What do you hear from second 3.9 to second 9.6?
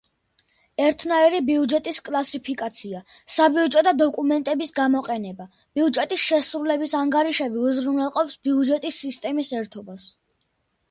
დოკუმენტების გამოყენება, ბიუჯეტის შესრულების ანგარიშები უზრუნველყოფს ბიუჯეტის სისტემის